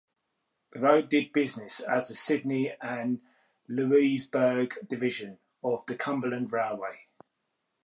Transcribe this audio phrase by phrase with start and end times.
[0.71, 3.21] The road did business as the Sydney and
[3.69, 7.05] Louisburg Division of the Cumberland Railway.